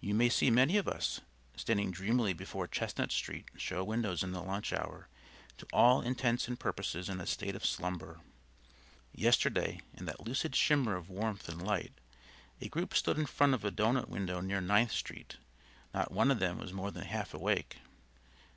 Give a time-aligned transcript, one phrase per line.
[0.00, 1.20] You may see many of us,
[1.56, 5.08] standing dreamily before Chestnut Street show windows in the lunch hour,
[5.56, 8.20] to all intents and purposes in a state of slumber.
[9.12, 11.94] Yesterday, in that lucid shimmer of warmth and light,
[12.60, 15.38] a group stood in front of a doughnut window near Ninth Street:
[15.92, 17.78] not one of them was more than half awake.